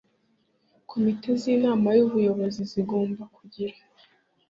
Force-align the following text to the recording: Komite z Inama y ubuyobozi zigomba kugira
Komite 0.89 1.27
z 1.39 1.43
Inama 1.55 1.87
y 1.97 2.01
ubuyobozi 2.05 2.61
zigomba 2.71 3.23
kugira 3.35 3.75